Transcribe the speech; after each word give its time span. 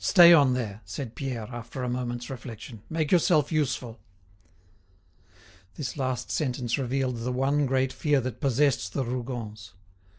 Stay 0.03 0.33
on 0.33 0.55
there!" 0.55 0.81
said 0.83 1.13
Pierre, 1.13 1.47
after 1.53 1.83
a 1.83 1.87
moment's 1.87 2.27
reflection. 2.31 2.81
"Make 2.89 3.11
yourself 3.11 3.51
useful." 3.51 3.99
This 5.75 5.95
last 5.95 6.31
sentence 6.31 6.79
revealed 6.79 7.17
the 7.17 7.31
one 7.31 7.67
great 7.67 7.93
fear 7.93 8.19
that 8.21 8.41
possessed 8.41 8.93
the 8.93 9.05
Rougons. 9.05 9.73